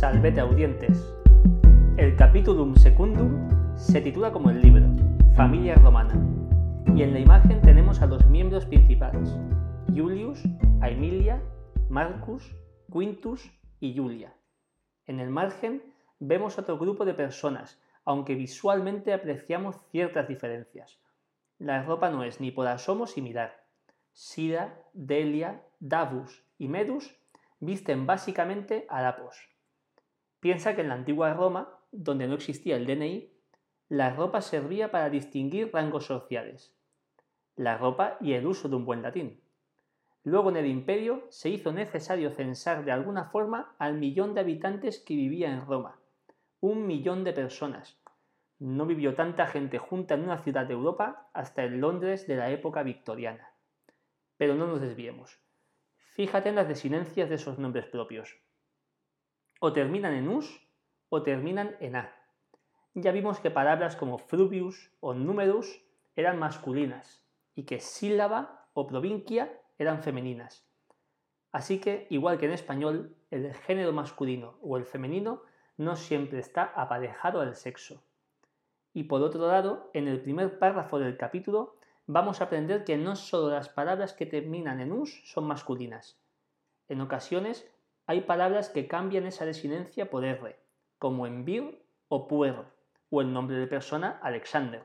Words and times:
Salvete 0.00 0.40
audientes. 0.40 1.14
El 1.98 2.16
capitulum 2.16 2.74
secundum 2.74 3.76
se 3.76 4.00
titula 4.00 4.32
como 4.32 4.48
el 4.48 4.62
libro, 4.62 4.86
Familia 5.36 5.74
Romana, 5.74 6.14
y 6.96 7.02
en 7.02 7.12
la 7.12 7.20
imagen 7.20 7.60
tenemos 7.60 8.00
a 8.00 8.06
los 8.06 8.24
miembros 8.24 8.64
principales, 8.64 9.28
Julius, 9.94 10.42
Aemilia, 10.80 11.42
Marcus, 11.90 12.50
Quintus 12.90 13.50
y 13.78 13.94
Julia. 13.94 14.32
En 15.06 15.20
el 15.20 15.28
margen 15.28 15.82
vemos 16.18 16.58
otro 16.58 16.78
grupo 16.78 17.04
de 17.04 17.12
personas, 17.12 17.78
aunque 18.06 18.34
visualmente 18.34 19.12
apreciamos 19.12 19.76
ciertas 19.90 20.26
diferencias. 20.28 20.98
La 21.58 21.82
ropa 21.82 22.08
no 22.08 22.24
es 22.24 22.40
ni 22.40 22.50
por 22.50 22.66
asomo 22.68 23.06
similar. 23.06 23.66
Sida, 24.14 24.78
Delia, 24.94 25.60
Davus 25.78 26.42
y 26.56 26.68
Medus 26.68 27.14
visten 27.60 28.06
básicamente 28.06 28.86
harapos. 28.88 29.50
Piensa 30.40 30.74
que 30.74 30.80
en 30.80 30.88
la 30.88 30.94
antigua 30.94 31.34
Roma, 31.34 31.78
donde 31.92 32.26
no 32.26 32.34
existía 32.34 32.76
el 32.76 32.86
DNI, 32.86 33.30
la 33.90 34.10
ropa 34.10 34.40
servía 34.40 34.90
para 34.90 35.10
distinguir 35.10 35.70
rangos 35.72 36.06
sociales. 36.06 36.74
La 37.56 37.76
ropa 37.76 38.16
y 38.20 38.32
el 38.32 38.46
uso 38.46 38.68
de 38.68 38.76
un 38.76 38.86
buen 38.86 39.02
latín. 39.02 39.40
Luego 40.22 40.50
en 40.50 40.56
el 40.56 40.66
imperio 40.66 41.26
se 41.28 41.48
hizo 41.50 41.72
necesario 41.72 42.30
censar 42.30 42.84
de 42.84 42.92
alguna 42.92 43.24
forma 43.24 43.74
al 43.78 43.94
millón 43.94 44.34
de 44.34 44.40
habitantes 44.40 44.98
que 44.98 45.14
vivía 45.14 45.52
en 45.52 45.66
Roma. 45.66 45.98
Un 46.60 46.86
millón 46.86 47.24
de 47.24 47.32
personas. 47.32 47.98
No 48.58 48.86
vivió 48.86 49.14
tanta 49.14 49.46
gente 49.46 49.78
junta 49.78 50.14
en 50.14 50.24
una 50.24 50.38
ciudad 50.38 50.66
de 50.66 50.74
Europa 50.74 51.30
hasta 51.32 51.64
el 51.64 51.80
Londres 51.80 52.26
de 52.26 52.36
la 52.36 52.50
época 52.50 52.82
victoriana. 52.82 53.52
Pero 54.36 54.54
no 54.54 54.66
nos 54.66 54.80
desviemos. 54.80 55.38
Fíjate 56.14 56.50
en 56.50 56.56
las 56.56 56.68
desinencias 56.68 57.28
de 57.28 57.36
esos 57.36 57.58
nombres 57.58 57.86
propios. 57.86 58.36
O 59.60 59.72
terminan 59.72 60.14
en 60.14 60.28
us 60.28 60.60
o 61.10 61.22
terminan 61.22 61.76
en 61.80 61.96
a. 61.96 62.16
Ya 62.94 63.12
vimos 63.12 63.40
que 63.40 63.50
palabras 63.50 63.94
como 63.94 64.18
frubius 64.18 64.90
o 65.00 65.14
numerus 65.14 65.80
eran 66.16 66.38
masculinas 66.38 67.24
y 67.54 67.64
que 67.64 67.78
sílaba 67.78 68.68
o 68.72 68.86
provincia 68.86 69.52
eran 69.78 70.02
femeninas. 70.02 70.66
Así 71.52 71.78
que, 71.78 72.06
igual 72.10 72.38
que 72.38 72.46
en 72.46 72.52
español, 72.52 73.16
el 73.30 73.52
género 73.54 73.92
masculino 73.92 74.58
o 74.62 74.76
el 74.76 74.84
femenino 74.84 75.42
no 75.76 75.94
siempre 75.94 76.38
está 76.38 76.64
aparejado 76.64 77.40
al 77.40 77.54
sexo. 77.54 78.02
Y 78.94 79.04
por 79.04 79.22
otro 79.22 79.46
lado, 79.46 79.90
en 79.94 80.08
el 80.08 80.20
primer 80.20 80.58
párrafo 80.58 80.98
del 80.98 81.16
capítulo 81.16 81.76
vamos 82.06 82.40
a 82.40 82.44
aprender 82.44 82.84
que 82.84 82.96
no 82.96 83.14
solo 83.14 83.50
las 83.50 83.68
palabras 83.68 84.14
que 84.14 84.26
terminan 84.26 84.80
en 84.80 84.92
us 84.92 85.22
son 85.24 85.44
masculinas. 85.44 86.18
En 86.88 87.00
ocasiones 87.00 87.70
hay 88.10 88.22
palabras 88.22 88.70
que 88.70 88.88
cambian 88.88 89.26
esa 89.26 89.46
desinencia 89.46 90.10
por 90.10 90.24
R, 90.24 90.56
como 90.98 91.26
en 91.28 91.44
vir 91.44 91.84
o 92.08 92.26
puer, 92.26 92.56
o 93.08 93.20
el 93.20 93.32
nombre 93.32 93.56
de 93.56 93.66
persona 93.68 94.18
Alexander 94.22 94.84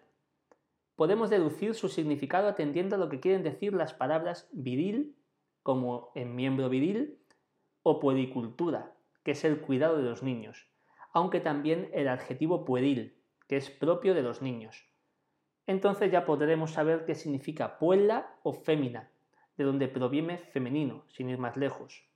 podemos 0.95 1.29
deducir 1.29 1.73
su 1.75 1.89
significado 1.89 2.47
atendiendo 2.47 2.95
a 2.95 2.99
lo 2.99 3.09
que 3.09 3.19
quieren 3.19 3.43
decir 3.43 3.73
las 3.73 3.93
palabras 3.93 4.47
viril, 4.51 5.15
como 5.63 6.11
en 6.15 6.35
miembro 6.35 6.69
viril, 6.69 7.19
o 7.83 7.99
puericultura, 7.99 8.93
que 9.23 9.31
es 9.31 9.43
el 9.43 9.59
cuidado 9.59 9.97
de 9.97 10.03
los 10.03 10.23
niños, 10.23 10.67
aunque 11.11 11.39
también 11.39 11.89
el 11.93 12.07
adjetivo 12.07 12.65
pueril, 12.65 13.17
que 13.47 13.57
es 13.57 13.69
propio 13.69 14.13
de 14.13 14.23
los 14.23 14.41
niños. 14.41 14.87
Entonces 15.67 16.11
ya 16.11 16.25
podremos 16.25 16.71
saber 16.71 17.05
qué 17.05 17.15
significa 17.15 17.79
puella 17.79 18.27
o 18.43 18.53
fémina, 18.53 19.09
de 19.57 19.63
donde 19.63 19.87
proviene 19.87 20.37
femenino, 20.37 21.05
sin 21.07 21.29
ir 21.29 21.37
más 21.37 21.57
lejos. 21.57 22.07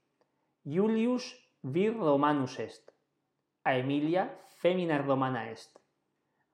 Julius 0.70 1.24
vir 1.62 1.96
Romanus 1.98 2.60
est. 2.60 2.92
Aemilia 3.64 4.30
femina 4.60 4.98
romana 5.02 5.50
est. 5.50 5.80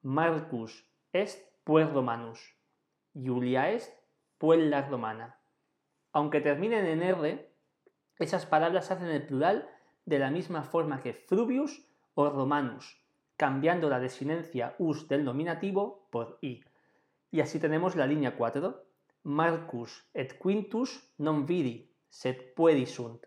Marcus 0.03 0.73
est 1.13 1.43
pues 1.65 1.85
romanus. 1.85 2.41
Julia 3.15 3.73
est, 3.73 3.93
pues 4.39 4.59
la 4.71 4.81
romana. 4.89 5.39
Aunque 6.13 6.41
terminen 6.41 6.87
en 6.87 7.03
R, 7.03 7.53
esas 8.19 8.47
palabras 8.47 8.91
hacen 8.91 9.09
el 9.09 9.27
plural 9.27 9.69
de 10.07 10.19
la 10.19 10.31
misma 10.31 10.63
forma 10.63 11.03
que 11.03 11.13
frubius 11.13 11.85
o 12.15 12.31
romanus, 12.31 12.97
cambiando 13.37 13.91
la 13.91 14.01
desinencia 14.01 14.77
us 14.79 15.09
del 15.09 15.25
nominativo 15.25 16.09
por 16.11 16.39
i. 16.41 16.65
Y 17.31 17.41
así 17.41 17.61
tenemos 17.61 17.97
la 17.97 18.07
línea 18.07 18.35
4. 18.35 18.83
Marcus 19.25 20.09
et 20.15 20.39
Quintus 20.41 21.03
non 21.19 21.45
vidi, 21.45 21.93
sed 22.09 22.55
puedisunt. 22.55 23.27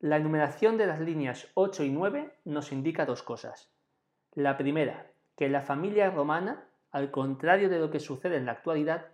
La 0.00 0.16
enumeración 0.16 0.78
de 0.78 0.86
las 0.86 0.98
líneas 0.98 1.48
8 1.52 1.84
y 1.84 1.90
9 1.90 2.32
nos 2.46 2.72
indica 2.72 3.04
dos 3.04 3.22
cosas. 3.22 3.70
La 4.34 4.56
primera, 4.56 5.12
que 5.36 5.50
la 5.50 5.60
familia 5.60 6.10
romana 6.10 6.64
al 6.90 7.10
contrario 7.10 7.68
de 7.68 7.78
lo 7.78 7.90
que 7.90 8.00
sucede 8.00 8.36
en 8.36 8.46
la 8.46 8.52
actualidad, 8.52 9.08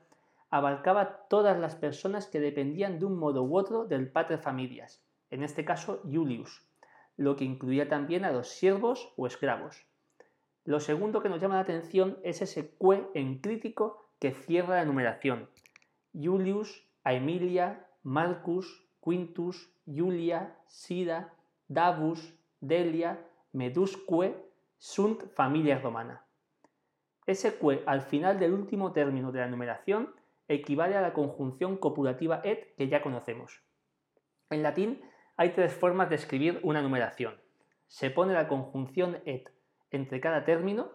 abarcaba 0.49 1.27
todas 1.29 1.59
las 1.59 1.75
personas 1.75 2.29
que 2.29 2.39
dependían 2.39 3.01
de 3.01 3.05
un 3.05 3.19
modo 3.19 3.43
u 3.43 3.59
otro 3.59 3.85
del 3.85 4.13
pater 4.13 4.39
familias, 4.39 5.03
en 5.31 5.43
este 5.43 5.65
caso 5.65 6.01
Julius, 6.05 6.65
lo 7.17 7.35
que 7.35 7.45
incluía 7.45 7.89
también 7.89 8.25
a 8.25 8.31
los 8.31 8.49
siervos 8.49 9.13
o 9.17 9.27
esclavos. 9.27 9.85
Lo 10.65 10.79
segundo 10.79 11.21
que 11.21 11.29
nos 11.29 11.41
llama 11.41 11.57
la 11.57 11.63
atención 11.63 12.19
es 12.23 12.43
ese 12.43 12.77
que 12.79 13.11
en 13.15 13.41
crítico 13.41 14.09
que 14.21 14.31
cierra 14.31 14.77
la 14.77 14.85
numeración. 14.85 15.51
Julius, 16.15 16.87
Aemilia, 17.03 17.89
Marcus, 18.05 18.87
Quintus, 19.03 19.69
Julia, 19.87 20.57
Sida, 20.67 21.33
Davus, 21.69 22.35
Delia, 22.61 23.19
Medusque, 23.53 24.35
sunt 24.79 25.23
familia 25.35 25.79
romana. 25.79 26.25
Ese 27.27 27.59
que 27.59 27.83
al 27.87 28.03
final 28.03 28.39
del 28.39 28.53
último 28.53 28.93
término 28.93 29.33
de 29.33 29.41
la 29.41 29.49
numeración 29.49 30.15
equivale 30.49 30.97
a 30.97 31.01
la 31.01 31.13
conjunción 31.13 31.77
copulativa 31.77 32.41
et 32.45 32.77
que 32.77 32.89
ya 32.89 33.03
conocemos. 33.03 33.63
En 34.51 34.63
latín 34.63 35.03
hay 35.37 35.51
tres 35.51 35.75
formas 35.75 36.09
de 36.09 36.17
escribir 36.17 36.61
una 36.63 36.83
numeración. 36.83 37.35
Se 37.89 38.11
pone 38.11 38.33
la 38.33 38.49
conjunción 38.49 39.19
et 39.25 39.51
entre 39.91 40.21
cada 40.21 40.45
término, 40.45 40.91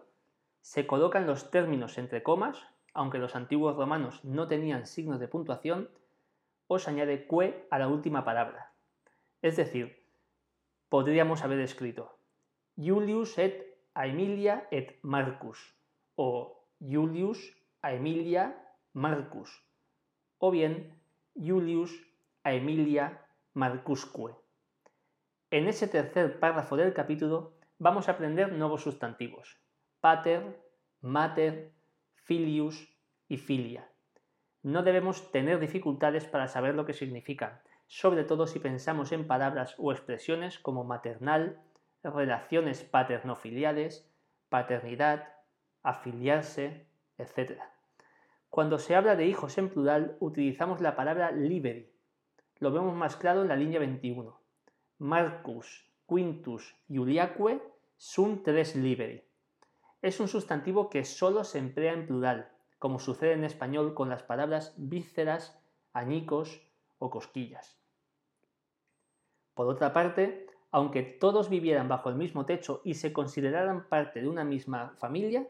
se 0.60 0.86
colocan 0.86 1.26
los 1.26 1.50
términos 1.50 1.98
entre 1.98 2.22
comas, 2.22 2.58
aunque 2.94 3.18
los 3.18 3.34
antiguos 3.36 3.76
romanos 3.76 4.24
no 4.24 4.46
tenían 4.46 4.86
signos 4.86 5.18
de 5.20 5.28
puntuación, 5.28 5.90
o 6.66 6.78
se 6.78 6.90
añade 6.90 7.26
que 7.26 7.66
a 7.70 7.78
la 7.78 7.88
última 7.88 8.24
palabra. 8.24 8.71
Es 9.42 9.56
decir, 9.56 10.06
podríamos 10.88 11.42
haber 11.42 11.58
escrito 11.58 12.16
Julius 12.76 13.36
et 13.38 13.72
Aemilia 13.92 14.68
et 14.70 15.00
Marcus, 15.02 15.58
o 16.14 16.68
Julius 16.80 17.38
Aemilia 17.82 18.56
Marcus, 18.92 19.50
o 20.38 20.50
bien 20.52 21.02
Julius 21.34 21.92
Aemilia 22.44 23.26
Marcusque. 23.54 24.34
En 25.50 25.66
ese 25.66 25.88
tercer 25.88 26.38
párrafo 26.38 26.76
del 26.76 26.94
capítulo 26.94 27.58
vamos 27.78 28.08
a 28.08 28.12
aprender 28.12 28.52
nuevos 28.52 28.82
sustantivos, 28.82 29.60
pater, 30.00 30.62
mater, 31.00 31.74
filius 32.14 32.88
y 33.28 33.38
filia. 33.38 33.90
No 34.62 34.84
debemos 34.84 35.32
tener 35.32 35.58
dificultades 35.58 36.26
para 36.26 36.46
saber 36.46 36.76
lo 36.76 36.86
que 36.86 36.92
significan, 36.92 37.60
sobre 37.92 38.24
todo 38.24 38.46
si 38.46 38.58
pensamos 38.58 39.12
en 39.12 39.26
palabras 39.26 39.74
o 39.76 39.92
expresiones 39.92 40.58
como 40.58 40.82
maternal, 40.82 41.60
relaciones 42.02 42.82
paterno-filiales, 42.84 44.10
paternidad, 44.48 45.28
afiliarse, 45.82 46.86
etc. 47.18 47.60
Cuando 48.48 48.78
se 48.78 48.96
habla 48.96 49.14
de 49.14 49.26
hijos 49.26 49.58
en 49.58 49.68
plural, 49.68 50.16
utilizamos 50.20 50.80
la 50.80 50.96
palabra 50.96 51.32
liberi. 51.32 51.92
Lo 52.60 52.72
vemos 52.72 52.96
más 52.96 53.16
claro 53.16 53.42
en 53.42 53.48
la 53.48 53.56
línea 53.56 53.78
21. 53.78 54.40
Marcus, 54.96 55.86
Quintus 56.08 56.74
y 56.88 56.96
Uliaque 56.96 57.60
son 57.98 58.42
tres 58.42 58.74
liberi. 58.74 59.22
Es 60.00 60.18
un 60.18 60.28
sustantivo 60.28 60.88
que 60.88 61.04
solo 61.04 61.44
se 61.44 61.58
emplea 61.58 61.92
en 61.92 62.06
plural, 62.06 62.52
como 62.78 62.98
sucede 62.98 63.34
en 63.34 63.44
español 63.44 63.92
con 63.92 64.08
las 64.08 64.22
palabras 64.22 64.72
vísceras, 64.78 65.62
añicos 65.92 66.66
o 66.98 67.10
cosquillas. 67.10 67.81
Por 69.54 69.68
otra 69.68 69.92
parte, 69.92 70.46
aunque 70.70 71.02
todos 71.02 71.48
vivieran 71.48 71.88
bajo 71.88 72.08
el 72.08 72.16
mismo 72.16 72.46
techo 72.46 72.80
y 72.84 72.94
se 72.94 73.12
consideraran 73.12 73.88
parte 73.88 74.20
de 74.20 74.28
una 74.28 74.44
misma 74.44 74.94
familia, 74.98 75.46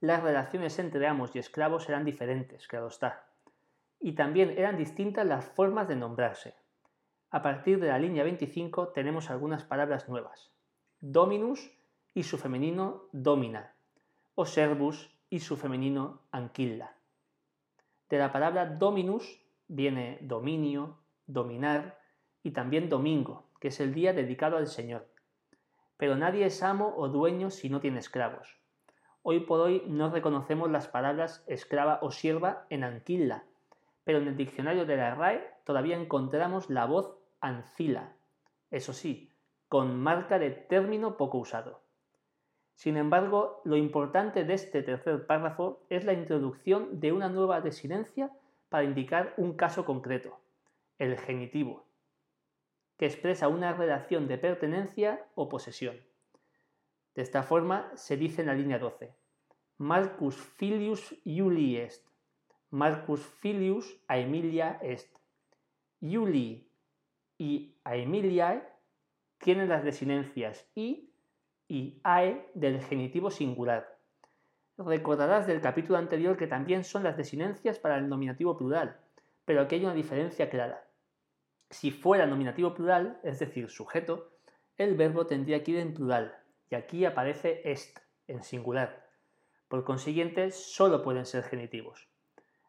las 0.00 0.22
relaciones 0.22 0.78
entre 0.78 1.06
amos 1.06 1.34
y 1.34 1.38
esclavos 1.38 1.88
eran 1.88 2.04
diferentes, 2.04 2.66
claro 2.66 2.88
está. 2.88 3.28
Y 4.00 4.12
también 4.12 4.50
eran 4.56 4.76
distintas 4.76 5.24
las 5.26 5.44
formas 5.44 5.88
de 5.88 5.96
nombrarse. 5.96 6.54
A 7.30 7.42
partir 7.42 7.80
de 7.80 7.88
la 7.88 7.98
línea 7.98 8.24
25 8.24 8.88
tenemos 8.88 9.30
algunas 9.30 9.64
palabras 9.64 10.08
nuevas. 10.08 10.52
Dominus 11.00 11.70
y 12.14 12.24
su 12.24 12.38
femenino 12.38 13.04
domina, 13.12 13.74
o 14.34 14.46
servus 14.46 15.10
y 15.30 15.40
su 15.40 15.56
femenino 15.56 16.22
anquilla. 16.30 16.96
De 18.08 18.18
la 18.18 18.32
palabra 18.32 18.66
dominus 18.66 19.40
viene 19.68 20.18
dominio, 20.20 20.98
dominar 21.26 21.98
y 22.46 22.52
también 22.52 22.88
domingo, 22.88 23.48
que 23.58 23.68
es 23.68 23.80
el 23.80 23.92
día 23.92 24.12
dedicado 24.12 24.56
al 24.56 24.68
Señor. 24.68 25.08
Pero 25.96 26.14
nadie 26.14 26.46
es 26.46 26.62
amo 26.62 26.94
o 26.96 27.08
dueño 27.08 27.50
si 27.50 27.68
no 27.68 27.80
tiene 27.80 27.98
esclavos. 27.98 28.56
Hoy 29.22 29.40
por 29.40 29.58
hoy 29.58 29.82
no 29.88 30.10
reconocemos 30.10 30.70
las 30.70 30.86
palabras 30.86 31.42
esclava 31.48 31.98
o 32.02 32.12
sierva 32.12 32.64
en 32.70 32.84
anquilla, 32.84 33.42
pero 34.04 34.18
en 34.18 34.28
el 34.28 34.36
diccionario 34.36 34.86
de 34.86 34.96
la 34.96 35.16
RAE 35.16 35.44
todavía 35.64 35.96
encontramos 35.96 36.70
la 36.70 36.84
voz 36.86 37.18
ancila, 37.40 38.12
eso 38.70 38.92
sí, 38.92 39.32
con 39.68 39.98
marca 39.98 40.38
de 40.38 40.50
término 40.50 41.16
poco 41.16 41.38
usado. 41.38 41.80
Sin 42.76 42.96
embargo, 42.96 43.60
lo 43.64 43.76
importante 43.76 44.44
de 44.44 44.54
este 44.54 44.84
tercer 44.84 45.26
párrafo 45.26 45.84
es 45.90 46.04
la 46.04 46.12
introducción 46.12 47.00
de 47.00 47.10
una 47.10 47.28
nueva 47.28 47.60
desinencia 47.60 48.30
para 48.68 48.84
indicar 48.84 49.34
un 49.36 49.56
caso 49.56 49.84
concreto, 49.84 50.38
el 51.00 51.18
genitivo, 51.18 51.86
que 52.96 53.06
expresa 53.06 53.48
una 53.48 53.72
relación 53.72 54.28
de 54.28 54.38
pertenencia 54.38 55.26
o 55.34 55.48
posesión. 55.48 55.96
De 57.14 57.22
esta 57.22 57.42
forma 57.42 57.90
se 57.94 58.16
dice 58.16 58.42
en 58.42 58.48
la 58.48 58.54
línea 58.54 58.78
12, 58.78 59.14
Marcus 59.78 60.36
filius 60.36 61.14
Iuli 61.24 61.76
est, 61.76 62.06
Marcus 62.70 63.20
filius 63.20 64.00
Aemilia 64.08 64.78
est. 64.82 65.14
Iuli 66.00 66.70
y 67.38 67.78
Aemiliae 67.84 68.62
tienen 69.38 69.68
las 69.68 69.84
desinencias 69.84 70.66
i 70.74 71.10
y 71.68 72.00
ae 72.04 72.50
del 72.54 72.82
genitivo 72.82 73.30
singular. 73.30 73.98
Recordarás 74.78 75.46
del 75.46 75.60
capítulo 75.60 75.98
anterior 75.98 76.36
que 76.36 76.46
también 76.46 76.84
son 76.84 77.02
las 77.02 77.16
desinencias 77.16 77.78
para 77.78 77.96
el 77.96 78.08
nominativo 78.08 78.56
plural, 78.56 79.00
pero 79.44 79.62
aquí 79.62 79.76
hay 79.76 79.84
una 79.84 79.94
diferencia 79.94 80.50
clara. 80.50 80.85
Si 81.70 81.90
fuera 81.90 82.26
nominativo 82.26 82.74
plural, 82.74 83.20
es 83.22 83.38
decir, 83.38 83.68
sujeto, 83.70 84.30
el 84.76 84.94
verbo 84.94 85.26
tendría 85.26 85.64
que 85.64 85.72
ir 85.72 85.78
en 85.78 85.94
plural, 85.94 86.36
y 86.70 86.74
aquí 86.74 87.04
aparece 87.04 87.62
est, 87.70 87.98
en 88.28 88.42
singular. 88.42 89.06
Por 89.68 89.84
consiguiente, 89.84 90.50
solo 90.50 91.02
pueden 91.02 91.26
ser 91.26 91.42
genitivos. 91.42 92.08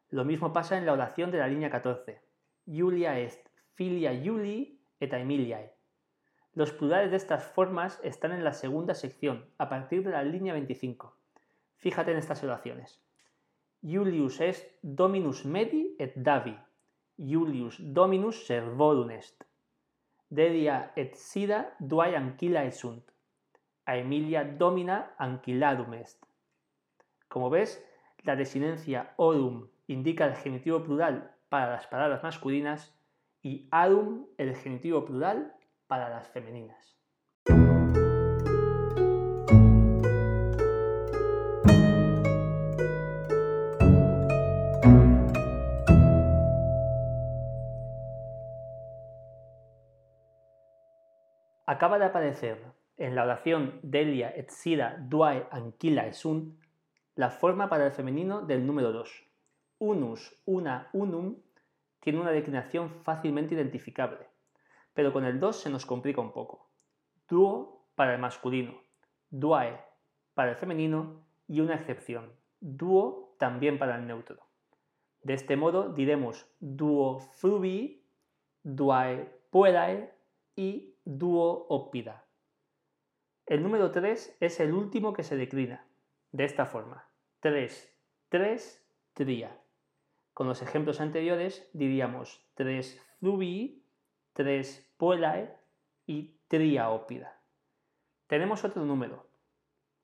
Lo 0.10 0.26
mismo 0.26 0.54
pasa 0.54 0.78
en 0.78 0.86
la 0.86 0.94
oración 0.94 1.32
de 1.32 1.40
la 1.40 1.48
línea 1.48 1.70
14. 1.70 2.22
Julia 2.66 3.20
est, 3.20 3.48
filia 3.74 4.20
Juli 4.24 4.82
et 5.00 5.14
Aemiliae. 5.14 5.74
Los 6.54 6.72
plurales 6.72 7.12
de 7.12 7.18
estas 7.18 7.44
formas 7.44 8.00
están 8.04 8.32
en 8.32 8.44
la 8.44 8.54
segunda 8.54 8.96
sección, 8.96 9.46
a 9.58 9.70
partir 9.70 10.04
de 10.04 10.12
la 10.12 10.24
línea 10.24 10.54
25. 10.54 11.16
Fíjate 11.76 12.12
en 12.12 12.18
estas 12.18 12.44
oraciones. 12.44 13.00
Julius 13.84 14.42
est 14.42 14.72
dominus 14.82 15.46
medi 15.46 15.96
et 16.00 16.14
Davi. 16.16 16.58
Julius 17.18 17.80
dominus 17.80 18.46
servorum 18.46 19.12
est. 19.12 19.44
Dedia 20.30 20.92
et 20.96 21.16
sida 21.16 21.76
duae 21.80 22.16
anquila 22.16 22.70
sunt. 22.72 23.04
Aemilia 23.86 24.44
domina 24.44 25.16
anquilarum 25.18 25.94
est. 25.94 26.26
Como 27.28 27.50
ves, 27.50 27.84
la 28.24 28.36
desinencia 28.36 29.14
orum 29.18 29.68
indica 29.88 30.26
el 30.26 30.36
genitivo 30.36 30.84
plural 30.84 31.36
para 31.50 31.72
las 31.72 31.88
palabras 31.88 32.24
masculinas 32.24 32.94
y 33.42 33.68
arum 33.72 34.28
el 34.38 34.56
genitivo 34.56 35.06
plural 35.06 35.56
para 35.88 36.10
las 36.10 36.28
femeninas. 36.28 36.97
Acaba 51.68 52.00
de 52.00 52.06
aparecer 52.06 52.66
en 52.98 53.14
la 53.14 53.24
oración 53.24 53.80
Delia 53.84 54.34
et 54.36 54.50
Sida 54.50 54.98
duae 54.98 55.46
anquila 55.52 56.08
esunt 56.08 56.58
la 57.14 57.30
forma 57.30 57.70
para 57.70 57.86
el 57.86 57.92
femenino 57.92 58.42
del 58.42 58.66
número 58.66 58.92
2. 58.92 59.24
Unus, 59.78 60.34
una, 60.46 60.90
unum 60.94 61.36
tiene 62.00 62.20
una 62.20 62.32
declinación 62.32 62.90
fácilmente 62.90 63.54
identificable 63.54 64.28
pero 64.98 65.14
con 65.14 65.26
el 65.26 65.40
2 65.40 65.56
se 65.56 65.70
nos 65.70 65.86
complica 65.86 66.22
un 66.22 66.32
poco. 66.32 66.72
Duo 67.30 67.86
para 67.94 68.16
el 68.16 68.20
masculino, 68.20 68.82
duae 69.30 69.80
para 70.34 70.50
el 70.50 70.56
femenino 70.58 71.22
y 71.48 71.60
una 71.60 71.76
excepción, 71.76 72.34
duo 72.60 73.36
también 73.38 73.78
para 73.78 73.96
el 73.96 74.08
neutro. 74.08 74.40
De 75.22 75.36
este 75.36 75.56
modo 75.56 75.94
diremos 75.94 76.48
duo 76.60 77.20
frubi, 77.20 78.04
duae 78.64 79.32
puerae 79.52 80.12
y 80.56 80.96
duo 81.08 81.66
oppida. 81.70 82.26
El 83.46 83.64
número 83.64 83.92
3 83.92 84.38
es 84.42 84.60
el 84.60 84.74
último 84.74 85.14
que 85.14 85.24
se 85.24 85.38
declina, 85.38 85.88
de 86.34 86.44
esta 86.44 86.66
forma. 86.66 87.08
3, 87.40 87.96
3, 88.28 88.86
tria. 89.14 89.58
Con 90.34 90.48
los 90.48 90.62
ejemplos 90.62 91.00
anteriores 91.00 91.70
diríamos 91.72 92.46
3 92.56 93.02
frubi, 93.22 93.86
3 94.34 94.94
Polae 94.98 95.56
y 96.06 96.36
Triaópida. 96.50 97.40
Tenemos 98.28 98.66
otro 98.66 98.84
número. 98.84 99.28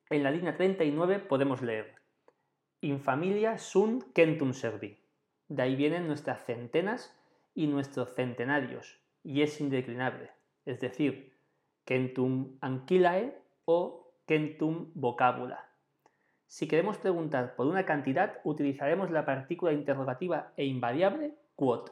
En 0.10 0.24
la 0.24 0.32
línea 0.32 0.56
39 0.56 1.20
podemos 1.20 1.62
leer 1.62 1.96
Infamilia 2.80 3.58
sunt 3.58 4.14
centum 4.16 4.54
servi. 4.54 4.98
De 5.50 5.64
ahí 5.64 5.76
vienen 5.76 6.08
nuestras 6.08 6.46
centenas 6.46 7.14
y 7.54 7.68
nuestros 7.68 8.16
centenarios, 8.16 9.00
y 9.22 9.42
es 9.42 9.62
indeclinable, 9.62 10.32
es 10.66 10.80
decir, 10.80 11.34
centum 11.86 12.58
anquilae 12.62 13.38
o 13.66 14.12
centum 14.28 14.92
vocabula. 14.94 15.70
Si 16.48 16.68
queremos 16.68 16.98
preguntar 16.98 17.56
por 17.56 17.68
una 17.68 17.86
cantidad, 17.86 18.40
utilizaremos 18.44 19.12
la 19.12 19.26
partícula 19.26 19.74
interrogativa 19.74 20.54
e 20.56 20.66
invariable 20.66 21.34
quod. 21.56 21.90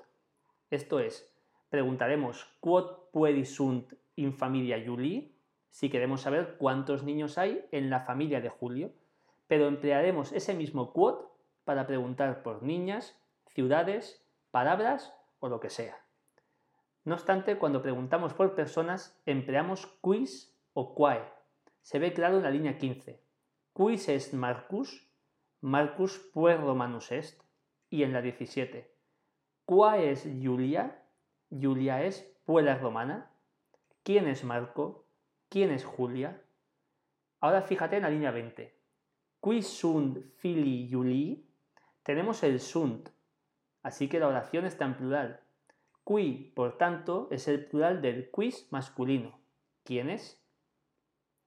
Esto 0.70 1.00
es, 1.00 1.34
preguntaremos 1.70 2.46
quod 2.60 3.10
puedisunt 3.12 3.94
in 4.16 4.34
familia 4.34 4.82
Julii, 4.86 5.36
si 5.70 5.90
queremos 5.90 6.22
saber 6.22 6.58
cuántos 6.58 7.04
niños 7.04 7.38
hay 7.38 7.66
en 7.72 7.90
la 7.90 8.02
familia 8.02 8.42
de 8.42 8.50
Julio, 8.50 8.92
pero 9.48 9.68
emplearemos 9.68 10.32
ese 10.32 10.54
mismo 10.54 10.94
quod 10.94 11.16
para 11.64 11.88
preguntar 11.88 12.44
por 12.44 12.62
niñas, 12.62 13.18
ciudades, 13.48 14.26
palabras 14.52 15.14
o 15.40 15.50
lo 15.50 15.60
que 15.60 15.70
sea. 15.70 15.98
No 17.04 17.16
obstante, 17.16 17.58
cuando 17.58 17.82
preguntamos 17.82 18.34
por 18.34 18.54
personas, 18.54 19.20
empleamos 19.26 19.88
quis 20.04 20.56
o 20.74 20.94
quae. 20.94 21.24
Se 21.82 21.98
ve 21.98 22.14
claro 22.14 22.38
en 22.38 22.44
la 22.44 22.52
línea 22.52 22.78
15. 22.78 23.24
Quis 23.74 24.10
est 24.10 24.34
Marcus? 24.34 25.10
Marcus 25.62 26.20
pues 26.34 26.60
Romanus 26.60 27.12
est. 27.12 27.42
Y 27.90 28.04
en 28.04 28.14
la 28.14 28.22
17. 28.22 28.96
Quae 29.66 30.12
es 30.12 30.24
Julia? 30.24 31.04
Julia 31.50 32.04
es 32.04 32.22
puela 32.46 32.78
romana. 32.78 33.32
¿Quién 34.04 34.28
es 34.28 34.44
Marco? 34.44 35.08
¿Quién 35.50 35.72
es 35.72 35.84
Julia? 35.84 36.42
Ahora 37.40 37.64
fíjate 37.64 37.98
en 37.98 38.04
la 38.04 38.10
línea 38.10 38.32
20. 38.32 38.80
Qui 39.42 39.64
sunt 39.64 40.20
fili 40.38 40.88
Julii? 40.92 41.50
Tenemos 42.04 42.44
el 42.44 42.60
sunt, 42.60 43.10
así 43.82 44.08
que 44.08 44.20
la 44.20 44.28
oración 44.28 44.66
está 44.66 44.86
en 44.86 44.96
plural. 44.96 45.41
Qui, 46.12 46.52
por 46.58 46.78
tanto, 46.78 47.30
es 47.32 47.48
el 47.48 47.68
plural 47.68 48.02
del 48.02 48.30
quis 48.32 48.70
masculino. 48.70 49.40
¿Quién 49.86 50.10
es? 50.10 50.44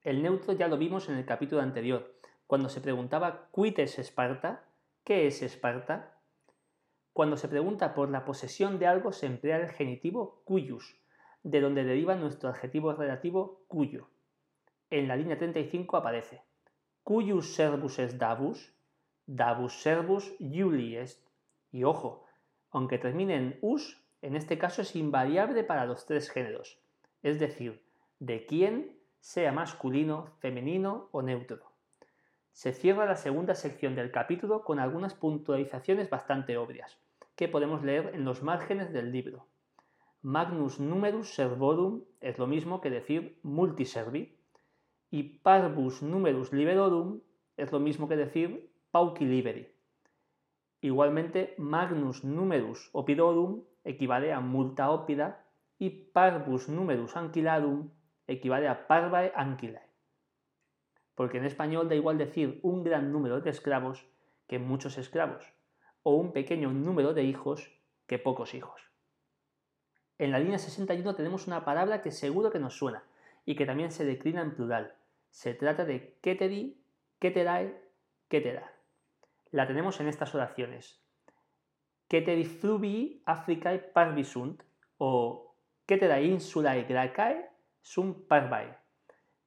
El 0.00 0.23
neutro 0.23 0.54
ya 0.54 0.68
lo 0.68 0.78
vimos 0.78 1.11
en 1.11 1.16
el 1.16 1.26
capítulo 1.26 1.61
anterior, 1.61 2.14
cuando 2.47 2.71
se 2.71 2.80
preguntaba 2.80 3.50
quid 3.54 3.78
es 3.80 3.99
Esparta, 3.99 4.64
¿qué 5.04 5.26
es 5.26 5.42
Esparta? 5.42 6.18
Cuando 7.12 7.37
se 7.37 7.49
pregunta 7.49 7.92
por 7.92 8.09
la 8.09 8.25
posesión 8.25 8.78
de 8.78 8.87
algo 8.87 9.12
se 9.12 9.26
emplea 9.26 9.59
el 9.59 9.68
genitivo 9.68 10.40
cuyus, 10.47 10.99
de 11.42 11.61
donde 11.61 11.85
deriva 11.85 12.14
nuestro 12.14 12.49
adjetivo 12.49 12.94
relativo 12.94 13.66
cuyo. 13.68 14.09
En 14.88 15.09
la 15.09 15.16
línea 15.16 15.37
35 15.37 15.99
aparece 15.99 16.40
cuyus 17.02 17.54
servus 17.54 17.99
est 17.99 18.16
davus, 18.16 18.73
davus 19.26 19.83
servus 19.83 20.33
est. 20.40 21.28
Y 21.71 21.85
ojo, 21.85 22.25
aunque 22.71 22.97
termine 22.97 23.37
en 23.37 23.59
us, 23.61 24.03
en 24.25 24.37
este 24.37 24.57
caso 24.57 24.81
es 24.81 24.97
invariable 24.97 25.64
para 25.64 25.85
los 25.85 26.07
tres 26.07 26.31
géneros, 26.31 26.78
es 27.23 27.38
decir, 27.38 27.85
de 28.21 28.47
quién, 28.47 28.97
sea 29.21 29.52
masculino, 29.52 30.33
femenino 30.38 31.11
o 31.12 31.21
neutro. 31.21 31.62
Se 32.52 32.73
cierra 32.73 33.04
la 33.04 33.16
segunda 33.16 33.54
sección 33.54 33.95
del 33.95 34.11
capítulo 34.11 34.64
con 34.64 34.78
algunas 34.78 35.12
puntualizaciones 35.12 36.09
bastante 36.09 36.57
obvias 36.57 36.99
que 37.37 37.49
podemos 37.49 37.83
leer 37.83 38.12
en 38.14 38.25
los 38.25 38.43
márgenes 38.43 38.95
del 38.95 39.12
libro. 39.12 39.47
Magnus 40.23 40.81
numerus 40.81 41.35
servorum 41.35 42.04
es 42.23 42.38
lo 42.38 42.47
mismo 42.47 42.81
que 42.81 42.88
decir 42.88 43.38
multiservi 43.43 44.38
y 45.11 45.23
parvus 45.40 46.02
numerus 46.02 46.50
liberorum 46.50 47.21
es 47.59 47.71
lo 47.73 47.78
mismo 47.78 48.09
que 48.09 48.16
decir 48.16 48.71
pauci 48.90 49.26
liberi. 49.26 49.74
Igualmente, 50.84 51.54
magnus 51.56 52.24
numerus 52.24 52.90
opidorum 52.92 53.64
equivale 53.84 54.34
a 54.34 54.40
multa 54.40 54.90
opida 54.90 55.46
y 55.78 55.88
parvus 56.12 56.68
numerus 56.68 57.16
anquilarum 57.16 57.88
equivale 58.26 58.68
a 58.68 58.86
parvae 58.86 59.32
anquilae. 59.34 59.88
Porque 61.14 61.38
en 61.38 61.46
español 61.46 61.88
da 61.88 61.94
igual 61.94 62.18
decir 62.18 62.60
un 62.62 62.84
gran 62.84 63.12
número 63.12 63.40
de 63.40 63.48
esclavos 63.48 64.04
que 64.46 64.58
muchos 64.58 64.98
esclavos, 64.98 65.54
o 66.02 66.16
un 66.16 66.34
pequeño 66.34 66.70
número 66.70 67.14
de 67.14 67.24
hijos 67.24 67.72
que 68.06 68.18
pocos 68.18 68.52
hijos. 68.52 68.82
En 70.18 70.32
la 70.32 70.38
línea 70.38 70.58
61 70.58 71.14
tenemos 71.14 71.46
una 71.46 71.64
palabra 71.64 72.02
que 72.02 72.10
seguro 72.10 72.50
que 72.50 72.58
nos 72.58 72.76
suena 72.76 73.04
y 73.46 73.56
que 73.56 73.64
también 73.64 73.90
se 73.90 74.04
declina 74.04 74.42
en 74.42 74.54
plural. 74.54 74.92
Se 75.30 75.54
trata 75.54 75.86
de 75.86 76.18
keteri, 76.20 76.78
keterae, 77.20 77.72
ketera. 78.28 78.74
La 79.54 79.68
tenemos 79.68 80.00
en 80.00 80.08
estas 80.08 80.34
oraciones. 80.34 81.00
Keteri 82.08 82.44
fluvi 82.44 83.23
Africae 83.25 83.78
parvisunt 83.78 84.64
o 84.99 85.54
ketera 85.87 86.16
insulae 86.20 86.82
graecae 86.88 87.37
sum 87.80 88.26
parvae. 88.26 88.75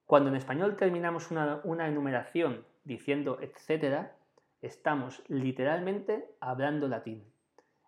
Cuando 0.06 0.30
en 0.30 0.38
español 0.38 0.78
terminamos 0.78 1.30
una, 1.30 1.60
una 1.66 1.90
enumeración 1.90 2.66
diciendo 2.86 3.40
etcétera, 3.42 4.16
estamos 4.62 5.24
literalmente 5.28 6.38
hablando 6.40 6.88
latín. 6.88 7.30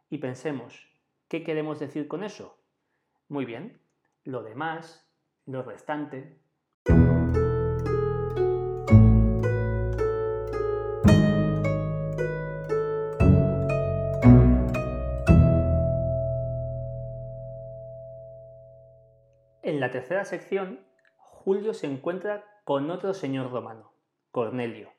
Y 0.09 0.17
pensemos, 0.17 0.91
¿qué 1.29 1.41
queremos 1.45 1.79
decir 1.79 2.09
con 2.09 2.25
eso? 2.25 2.59
Muy 3.29 3.45
bien, 3.45 3.79
lo 4.25 4.43
demás, 4.43 5.09
lo 5.45 5.63
restante. 5.63 6.37
La 19.89 19.93
tercera 19.93 20.23
sección, 20.23 20.85
Julio 21.17 21.73
se 21.73 21.87
encuentra 21.87 22.45
con 22.63 22.91
otro 22.91 23.15
señor 23.15 23.49
romano, 23.49 23.91
Cornelio. 24.29 24.91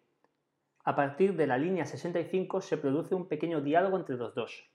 A 0.83 0.97
partir 0.97 1.37
de 1.37 1.47
la 1.47 1.59
línea 1.59 1.87
65 1.87 2.61
se 2.61 2.77
produce 2.77 3.15
un 3.15 3.29
pequeño 3.29 3.61
diálogo 3.61 3.99
entre 3.99 4.17
los 4.17 4.35
dos. 4.35 4.69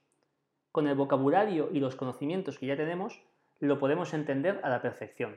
Con 0.72 0.86
el 0.86 0.94
vocabulario 0.94 1.68
y 1.70 1.80
los 1.80 1.96
conocimientos 1.96 2.58
que 2.58 2.64
ya 2.64 2.78
tenemos, 2.78 3.22
lo 3.60 3.78
podemos 3.78 4.14
entender 4.14 4.58
a 4.62 4.70
la 4.70 4.80
perfección. 4.80 5.36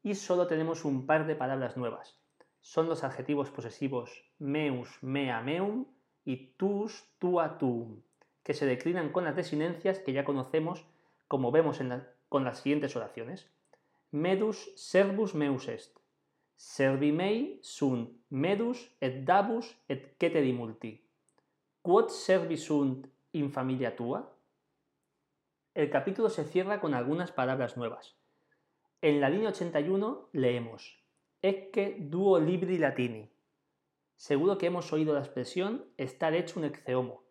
Y 0.00 0.14
solo 0.14 0.46
tenemos 0.46 0.84
un 0.84 1.06
par 1.06 1.26
de 1.26 1.34
palabras 1.34 1.76
nuevas. 1.76 2.16
Son 2.60 2.88
los 2.88 3.02
adjetivos 3.02 3.50
posesivos 3.50 4.30
meus, 4.38 5.02
mea, 5.02 5.40
meum 5.40 5.86
y 6.24 6.52
tus, 6.56 7.04
tua, 7.18 7.58
tuum, 7.58 8.02
que 8.44 8.54
se 8.54 8.64
declinan 8.64 9.10
con 9.10 9.24
las 9.24 9.34
desinencias 9.34 9.98
que 9.98 10.12
ya 10.12 10.24
conocemos 10.24 10.86
como 11.26 11.50
vemos 11.50 11.80
con 12.28 12.44
las 12.44 12.60
siguientes 12.60 12.94
oraciones. 12.94 13.50
Medus 14.12 14.68
servus 14.76 15.34
meus 15.34 15.68
est. 15.68 16.00
Servi 16.56 17.12
mei 17.12 17.58
sunt 17.62 18.10
medus 18.30 18.90
et 19.00 19.24
dabus 19.24 19.76
et 19.88 20.16
ceteri 20.18 20.52
multi. 20.52 21.00
Quod 21.82 22.10
servi 22.10 22.56
sunt 22.56 23.06
in 23.32 23.50
familia 23.50 23.94
tua? 23.96 24.26
el 25.74 25.88
capítulo 25.88 26.28
se 26.28 26.44
cierra 26.44 26.80
con 26.80 26.94
algunas 26.94 27.32
palabras 27.32 27.76
nuevas. 27.76 28.16
En 29.02 29.20
la 29.20 29.30
línea 29.30 29.50
81 29.50 30.28
leemos 30.32 31.02
Ecce 31.42 31.96
duo 31.98 32.38
libri 32.38 32.76
latini. 32.76 33.30
Seguro 34.16 34.58
que 34.58 34.66
hemos 34.66 34.92
oído 34.92 35.14
la 35.14 35.20
expresión 35.20 35.86
estar 35.96 36.34
hecho 36.34 36.58
un 36.58 36.66
exceomo. 36.66 37.24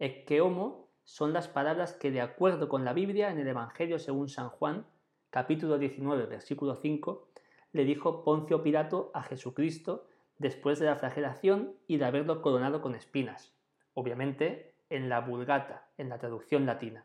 Ecceomo 0.00 0.88
son 1.04 1.32
las 1.32 1.46
palabras 1.46 1.92
que, 1.92 2.10
de 2.10 2.20
acuerdo 2.20 2.68
con 2.68 2.84
la 2.84 2.92
Biblia, 2.92 3.30
en 3.30 3.38
el 3.38 3.46
Evangelio 3.46 4.00
según 4.00 4.28
San 4.28 4.48
Juan, 4.48 4.86
capítulo 5.30 5.78
19, 5.78 6.26
versículo 6.26 6.76
5, 6.76 7.28
le 7.72 7.84
dijo 7.84 8.24
Poncio 8.24 8.62
Pilato 8.62 9.10
a 9.14 9.22
Jesucristo 9.22 10.06
después 10.38 10.78
de 10.78 10.86
la 10.86 10.96
flagelación 10.96 11.74
y 11.86 11.98
de 11.98 12.04
haberlo 12.04 12.40
coronado 12.40 12.80
con 12.80 12.94
espinas, 12.94 13.54
obviamente 13.94 14.74
en 14.88 15.08
la 15.08 15.20
Vulgata, 15.20 15.88
en 15.98 16.08
la 16.08 16.18
traducción 16.18 16.64
latina. 16.64 17.04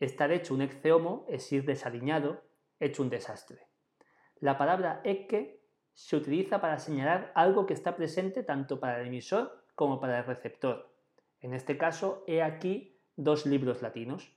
Estar 0.00 0.32
hecho 0.32 0.54
un 0.54 0.62
exceomo 0.62 1.26
es 1.28 1.52
ir 1.52 1.64
desaliñado, 1.64 2.42
hecho 2.80 3.02
un 3.02 3.10
desastre. 3.10 3.66
La 4.40 4.56
palabra 4.56 5.02
ecce 5.04 5.60
se 5.92 6.16
utiliza 6.16 6.60
para 6.60 6.78
señalar 6.78 7.30
algo 7.34 7.66
que 7.66 7.74
está 7.74 7.94
presente 7.96 8.42
tanto 8.42 8.80
para 8.80 9.00
el 9.00 9.08
emisor 9.08 9.62
como 9.74 10.00
para 10.00 10.18
el 10.18 10.24
receptor. 10.24 10.90
En 11.40 11.52
este 11.52 11.76
caso, 11.76 12.24
he 12.26 12.42
aquí 12.42 12.98
dos 13.16 13.44
libros 13.44 13.82
latinos. 13.82 14.32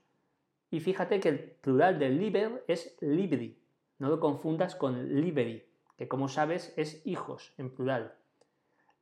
Y 0.74 0.80
fíjate 0.80 1.20
que 1.20 1.30
el 1.30 1.40
plural 1.40 2.00
del 2.00 2.18
liber 2.18 2.66
es 2.68 2.98
libri. 3.00 3.62
No 4.00 4.10
lo 4.10 4.20
confundas 4.20 4.76
con 4.76 5.22
liberi, 5.22 5.70
que 5.98 6.08
como 6.08 6.28
sabes 6.28 6.74
es 6.78 7.06
hijos 7.06 7.54
en 7.60 7.76
plural. 7.76 8.16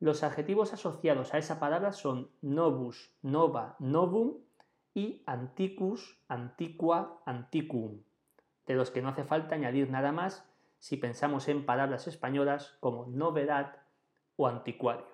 Los 0.01 0.23
adjetivos 0.23 0.73
asociados 0.73 1.33
a 1.33 1.37
esa 1.37 1.61
palabra 1.61 1.93
son 1.93 2.29
novus, 2.41 3.15
nova, 3.21 3.77
novum 3.79 4.39
y 4.93 5.23
anticus, 5.25 6.19
antiqua, 6.27 7.21
antiquum, 7.25 8.01
de 8.67 8.75
los 8.75 8.91
que 8.91 9.01
no 9.01 9.07
hace 9.07 9.23
falta 9.23 9.55
añadir 9.55 9.89
nada 9.89 10.11
más 10.11 10.45
si 10.79 10.97
pensamos 10.97 11.47
en 11.47 11.65
palabras 11.65 12.05
españolas 12.05 12.75
como 12.81 13.05
novedad 13.05 13.77
o 14.35 14.45
anticuario. 14.49 15.07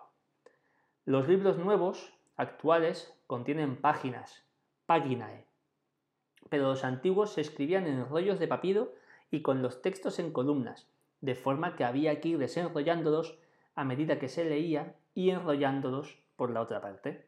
Los 1.05 1.27
libros 1.27 1.59
nuevos, 1.59 2.11
actuales, 2.35 3.15
contienen 3.27 3.79
páginas, 3.79 4.43
paginae, 4.87 5.46
pero 6.49 6.69
los 6.69 6.83
antiguos 6.83 7.33
se 7.33 7.41
escribían 7.41 7.87
en 7.87 8.07
rollos 8.07 8.39
de 8.39 8.47
papiro 8.47 8.93
y 9.31 9.41
con 9.41 9.61
los 9.61 9.81
textos 9.81 10.19
en 10.19 10.31
columnas, 10.31 10.87
de 11.21 11.35
forma 11.35 11.75
que 11.75 11.83
había 11.83 12.19
que 12.21 12.29
ir 12.29 12.37
desenrollándolos 12.37 13.37
a 13.75 13.83
medida 13.83 14.19
que 14.19 14.29
se 14.29 14.45
leía 14.45 14.95
y 15.13 15.29
enrollándolos 15.29 16.17
por 16.35 16.51
la 16.51 16.61
otra 16.61 16.81
parte. 16.81 17.25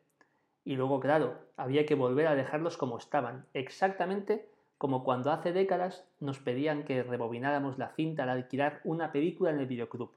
Y 0.63 0.75
luego, 0.75 0.99
claro, 0.99 1.39
había 1.57 1.85
que 1.85 1.95
volver 1.95 2.27
a 2.27 2.35
dejarlos 2.35 2.77
como 2.77 2.97
estaban, 2.97 3.45
exactamente 3.53 4.49
como 4.77 5.03
cuando 5.03 5.31
hace 5.31 5.51
décadas 5.51 6.07
nos 6.21 6.39
pedían 6.39 6.85
que 6.85 7.03
rebobináramos 7.03 7.77
la 7.77 7.89
cinta 7.89 8.23
al 8.23 8.29
alquilar 8.29 8.79
una 8.85 9.11
película 9.11 9.49
en 9.49 9.59
el 9.59 9.67
videoclub. 9.67 10.11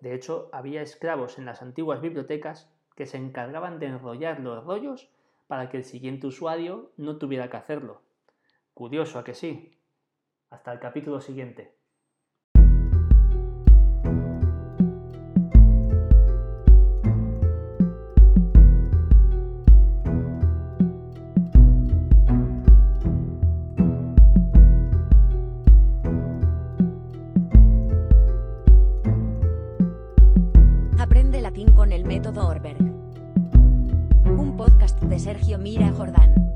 De 0.00 0.12
hecho, 0.12 0.50
había 0.52 0.82
esclavos 0.82 1.38
en 1.38 1.44
las 1.44 1.62
antiguas 1.62 2.00
bibliotecas 2.00 2.68
que 2.96 3.06
se 3.06 3.16
encargaban 3.16 3.78
de 3.78 3.86
enrollar 3.86 4.40
los 4.40 4.64
rollos 4.64 5.08
para 5.46 5.68
que 5.68 5.76
el 5.76 5.84
siguiente 5.84 6.26
usuario 6.26 6.90
no 6.96 7.18
tuviera 7.18 7.48
que 7.48 7.58
hacerlo. 7.58 8.00
Curioso, 8.76 9.18
¿a 9.18 9.24
que 9.24 9.32
sí? 9.32 9.82
Hasta 10.50 10.70
el 10.70 10.78
capítulo 10.78 11.18
siguiente. 11.22 11.78